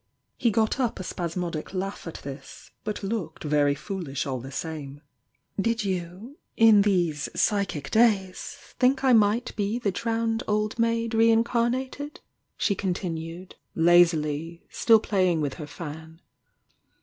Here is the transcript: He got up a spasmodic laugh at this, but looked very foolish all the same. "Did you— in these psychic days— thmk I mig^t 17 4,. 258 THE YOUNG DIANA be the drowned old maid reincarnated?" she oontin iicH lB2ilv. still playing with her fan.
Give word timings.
He 0.35 0.49
got 0.49 0.79
up 0.79 0.99
a 0.99 1.03
spasmodic 1.03 1.75
laugh 1.75 2.07
at 2.07 2.23
this, 2.23 2.71
but 2.83 3.03
looked 3.03 3.43
very 3.43 3.75
foolish 3.75 4.25
all 4.25 4.39
the 4.39 4.51
same. 4.51 5.01
"Did 5.61 5.83
you— 5.83 6.39
in 6.67 6.81
these 6.81 7.29
psychic 7.39 7.91
days— 7.91 8.57
thmk 8.79 9.03
I 9.03 9.13
mig^t 9.13 9.21
17 9.21 9.21
4,. 9.21 9.21
258 9.21 9.21
THE 9.21 9.25
YOUNG 9.37 9.43
DIANA 9.43 9.55
be 9.57 9.79
the 9.79 9.91
drowned 9.91 10.43
old 10.47 10.79
maid 10.79 11.13
reincarnated?" 11.13 12.19
she 12.57 12.75
oontin 12.75 13.13
iicH 13.15 13.51
lB2ilv. 13.77 14.61
still 14.71 14.99
playing 14.99 15.39
with 15.39 15.53
her 15.61 15.67
fan. 15.67 16.19